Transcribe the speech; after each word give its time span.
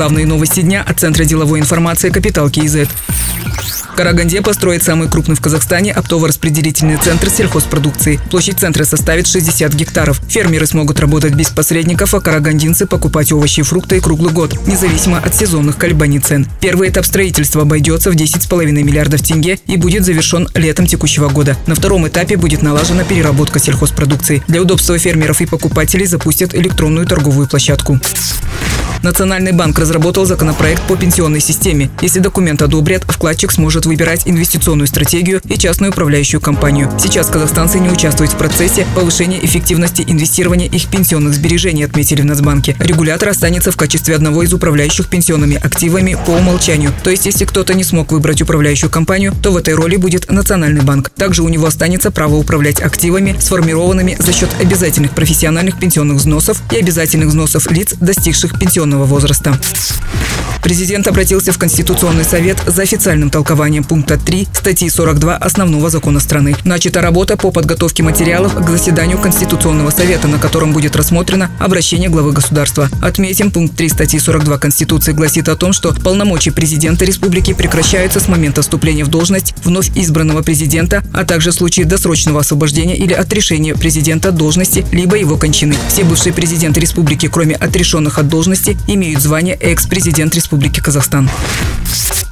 Главные 0.00 0.24
новости 0.24 0.62
дня 0.62 0.82
от 0.82 0.98
Центра 0.98 1.26
деловой 1.26 1.60
информации 1.60 2.08
«Капитал 2.08 2.48
КИЗ». 2.48 2.88
Караганде 4.00 4.40
построит 4.40 4.82
самый 4.82 5.10
крупный 5.10 5.36
в 5.36 5.42
Казахстане 5.42 5.92
оптово-распределительный 5.92 6.96
центр 6.96 7.28
сельхозпродукции. 7.28 8.18
Площадь 8.30 8.58
центра 8.58 8.84
составит 8.84 9.26
60 9.26 9.74
гектаров. 9.74 10.22
Фермеры 10.26 10.64
смогут 10.64 11.00
работать 11.00 11.34
без 11.34 11.50
посредников, 11.50 12.14
а 12.14 12.20
карагандинцы 12.20 12.86
покупать 12.86 13.30
овощи 13.30 13.60
и 13.60 13.62
фрукты 13.62 14.00
круглый 14.00 14.32
год, 14.32 14.66
независимо 14.66 15.18
от 15.18 15.34
сезонных 15.34 15.76
колебаний 15.76 16.18
цен. 16.18 16.46
Первый 16.62 16.88
этап 16.88 17.04
строительства 17.04 17.60
обойдется 17.60 18.10
в 18.10 18.14
10,5 18.14 18.72
миллиардов 18.72 19.20
тенге 19.20 19.58
и 19.66 19.76
будет 19.76 20.06
завершен 20.06 20.48
летом 20.54 20.86
текущего 20.86 21.28
года. 21.28 21.58
На 21.66 21.74
втором 21.74 22.08
этапе 22.08 22.38
будет 22.38 22.62
налажена 22.62 23.04
переработка 23.04 23.58
сельхозпродукции. 23.58 24.42
Для 24.48 24.62
удобства 24.62 24.98
фермеров 24.98 25.42
и 25.42 25.46
покупателей 25.46 26.06
запустят 26.06 26.54
электронную 26.54 27.06
торговую 27.06 27.48
площадку. 27.48 28.00
Национальный 29.02 29.52
банк 29.52 29.78
разработал 29.78 30.26
законопроект 30.26 30.82
по 30.82 30.94
пенсионной 30.94 31.40
системе. 31.40 31.90
Если 32.02 32.20
документ 32.20 32.60
одобрят, 32.60 33.02
вкладчик 33.04 33.50
сможет 33.50 33.86
выбирать 33.90 34.22
инвестиционную 34.24 34.86
стратегию 34.86 35.40
и 35.44 35.58
частную 35.58 35.90
управляющую 35.90 36.40
компанию. 36.40 36.88
Сейчас 37.00 37.26
казахстанцы 37.26 37.80
не 37.80 37.90
участвуют 37.90 38.32
в 38.32 38.36
процессе 38.36 38.86
повышения 38.94 39.44
эффективности 39.44 40.04
инвестирования 40.06 40.68
их 40.68 40.86
пенсионных 40.86 41.34
сбережений, 41.34 41.84
отметили 41.84 42.22
в 42.22 42.24
Нацбанке. 42.24 42.76
Регулятор 42.78 43.30
останется 43.30 43.72
в 43.72 43.76
качестве 43.76 44.14
одного 44.14 44.44
из 44.44 44.52
управляющих 44.52 45.08
пенсионными 45.08 45.56
активами 45.56 46.16
по 46.24 46.30
умолчанию. 46.30 46.92
То 47.02 47.10
есть, 47.10 47.26
если 47.26 47.44
кто-то 47.44 47.74
не 47.74 47.82
смог 47.82 48.12
выбрать 48.12 48.40
управляющую 48.40 48.88
компанию, 48.88 49.34
то 49.42 49.50
в 49.50 49.56
этой 49.56 49.74
роли 49.74 49.96
будет 49.96 50.30
Национальный 50.30 50.82
банк. 50.82 51.10
Также 51.10 51.42
у 51.42 51.48
него 51.48 51.66
останется 51.66 52.12
право 52.12 52.36
управлять 52.36 52.80
активами, 52.80 53.36
сформированными 53.40 54.16
за 54.20 54.32
счет 54.32 54.50
обязательных 54.60 55.16
профессиональных 55.16 55.80
пенсионных 55.80 56.18
взносов 56.18 56.62
и 56.70 56.76
обязательных 56.76 57.30
взносов 57.30 57.68
лиц, 57.72 57.94
достигших 58.00 58.56
пенсионного 58.56 59.04
возраста. 59.04 59.58
Президент 60.62 61.08
обратился 61.08 61.52
в 61.52 61.58
Конституционный 61.58 62.24
совет 62.24 62.58
за 62.66 62.82
официальным 62.82 63.30
толкованием 63.30 63.82
пункта 63.82 64.18
3 64.18 64.48
статьи 64.52 64.90
42 64.90 65.36
основного 65.36 65.88
закона 65.88 66.20
страны. 66.20 66.54
Начата 66.64 67.00
работа 67.00 67.38
по 67.38 67.50
подготовке 67.50 68.02
материалов 68.02 68.54
к 68.54 68.68
заседанию 68.68 69.18
Конституционного 69.18 69.90
совета, 69.90 70.28
на 70.28 70.38
котором 70.38 70.72
будет 70.72 70.96
рассмотрено 70.96 71.50
обращение 71.58 72.10
главы 72.10 72.32
государства. 72.32 72.90
Отметим, 73.00 73.50
пункт 73.50 73.74
3 73.76 73.88
статьи 73.88 74.20
42 74.20 74.58
Конституции 74.58 75.12
гласит 75.12 75.48
о 75.48 75.56
том, 75.56 75.72
что 75.72 75.94
полномочия 75.94 76.52
президента 76.52 77.06
республики 77.06 77.54
прекращаются 77.54 78.20
с 78.20 78.28
момента 78.28 78.60
вступления 78.60 79.04
в 79.04 79.08
должность 79.08 79.54
вновь 79.64 79.90
избранного 79.94 80.42
президента, 80.42 81.02
а 81.14 81.24
также 81.24 81.52
в 81.52 81.54
случае 81.54 81.86
досрочного 81.86 82.40
освобождения 82.40 82.96
или 82.96 83.14
отрешения 83.14 83.74
президента 83.74 84.28
от 84.28 84.36
должности, 84.36 84.84
либо 84.92 85.16
его 85.16 85.38
кончины. 85.38 85.74
Все 85.88 86.04
бывшие 86.04 86.34
президенты 86.34 86.80
республики, 86.80 87.28
кроме 87.28 87.54
отрешенных 87.54 88.18
от 88.18 88.28
должности, 88.28 88.76
имеют 88.86 89.22
звание 89.22 89.54
экс-президент 89.54 90.34
Республики 90.34 90.49
Казахстан. 90.82 91.28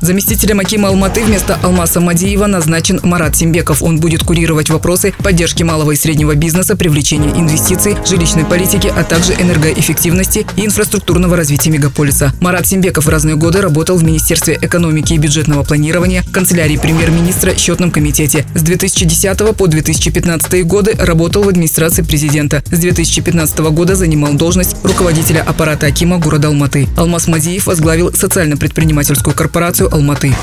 Заместителем 0.01 0.61
Акима 0.61 0.89
Алматы 0.89 1.25
вместо 1.25 1.57
Алмаса 1.57 1.99
Мадиева 2.01 2.47
назначен 2.47 3.01
Марат 3.03 3.35
Симбеков. 3.35 3.83
Он 3.83 3.99
будет 3.99 4.23
курировать 4.23 4.71
вопросы 4.71 5.13
поддержки 5.25 5.65
малого 5.65 5.91
и 5.91 5.97
среднего 5.97 6.37
бизнеса, 6.37 6.77
привлечения 6.77 7.31
инвестиций, 7.31 7.97
жилищной 8.07 8.45
политики, 8.45 8.93
а 8.95 9.03
также 9.03 9.33
энергоэффективности 9.33 10.47
и 10.57 10.67
инфраструктурного 10.67 11.37
развития 11.37 11.71
мегаполиса. 11.71 12.33
Марат 12.41 12.69
Симбеков 12.69 13.07
в 13.07 13.09
разные 13.09 13.35
годы 13.35 13.61
работал 13.61 13.97
в 13.97 14.05
Министерстве 14.05 14.57
экономики 14.61 15.15
и 15.15 15.19
бюджетного 15.19 15.65
планирования, 15.65 16.23
канцелярии 16.33 16.77
премьер-министра, 16.77 17.57
счетном 17.57 17.91
комитете. 17.91 18.47
С 18.55 18.63
2010 18.63 19.57
по 19.57 19.67
2015 19.67 20.65
годы 20.65 20.93
работал 20.97 21.43
в 21.43 21.49
администрации 21.49 22.03
президента. 22.03 22.63
С 22.71 22.79
2015 22.79 23.59
года 23.59 23.97
занимал 23.97 24.35
должность 24.35 24.77
руководителя 24.85 25.43
аппарата 25.43 25.87
Акима 25.87 26.19
города 26.19 26.49
Алматы. 26.49 26.87
Алмаз 26.97 27.27
Мадиев 27.27 27.67
возглавил 27.67 28.13
социально-предпринимательскую 28.13 29.35
корпорацию 29.35 29.88
Алматы. 29.91 30.35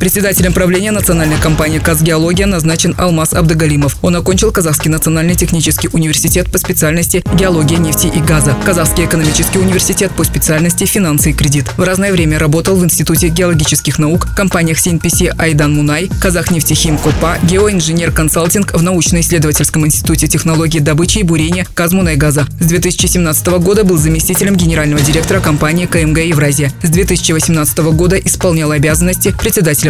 Председателем 0.00 0.54
правления 0.54 0.92
национальной 0.92 1.36
компании 1.36 1.78
«Казгеология» 1.78 2.46
назначен 2.46 2.94
Алмаз 2.96 3.34
Абдагалимов. 3.34 3.98
Он 4.00 4.16
окончил 4.16 4.50
Казахский 4.50 4.90
национальный 4.90 5.34
технический 5.34 5.90
университет 5.92 6.50
по 6.50 6.56
специальности 6.56 7.22
геология 7.34 7.76
нефти 7.76 8.06
и 8.06 8.18
газа, 8.18 8.56
Казахский 8.64 9.04
экономический 9.04 9.58
университет 9.58 10.10
по 10.12 10.24
специальности 10.24 10.86
финансы 10.86 11.30
и 11.30 11.32
кредит. 11.34 11.66
В 11.76 11.82
разное 11.82 12.12
время 12.12 12.38
работал 12.38 12.76
в 12.76 12.84
Институте 12.84 13.28
геологических 13.28 13.98
наук, 13.98 14.28
компаниях 14.34 14.78
СинПС 14.78 15.20
Айдан 15.36 15.74
Мунай, 15.74 16.08
Казахнефтехим 16.18 16.96
Копа, 16.96 17.36
геоинженер 17.42 18.10
консалтинг 18.10 18.72
в 18.72 18.82
научно-исследовательском 18.82 19.84
институте 19.84 20.28
технологии 20.28 20.78
добычи 20.78 21.18
и 21.18 21.24
бурения 21.24 21.66
Казмунайгаза. 21.74 22.46
С 22.58 22.64
2017 22.64 23.46
года 23.58 23.84
был 23.84 23.98
заместителем 23.98 24.56
генерального 24.56 25.02
директора 25.02 25.40
компании 25.40 25.84
КМГ 25.84 26.20
Евразия. 26.20 26.72
С 26.82 26.88
2018 26.88 27.78
года 27.92 28.16
исполнял 28.16 28.70
обязанности 28.70 29.34
председателя 29.38 29.89